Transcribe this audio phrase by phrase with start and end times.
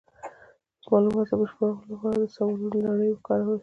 [0.81, 3.59] د معلوماتو د بشپړولو لپاره د سوالونو لړۍ وکاروئ.